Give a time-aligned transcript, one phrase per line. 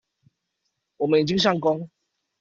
[0.97, 1.87] 我們已經上工